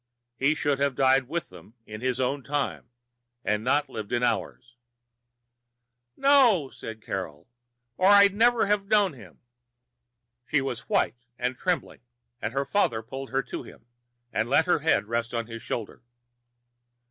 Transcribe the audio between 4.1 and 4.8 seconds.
into ours."